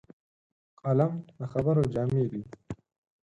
قلم 0.83 1.13
د 1.37 1.39
خبرو 1.51 1.83
جامې 1.93 2.23
دي 2.31 2.41